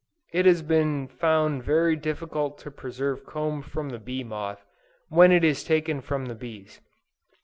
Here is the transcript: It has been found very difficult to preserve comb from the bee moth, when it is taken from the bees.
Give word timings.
It 0.33 0.47
has 0.47 0.63
been 0.63 1.07
found 1.07 1.61
very 1.63 1.95
difficult 1.95 2.57
to 2.61 2.71
preserve 2.71 3.23
comb 3.23 3.61
from 3.61 3.89
the 3.89 3.99
bee 3.99 4.23
moth, 4.23 4.65
when 5.09 5.31
it 5.31 5.43
is 5.43 5.63
taken 5.63 6.01
from 6.01 6.25
the 6.25 6.33
bees. 6.33 6.81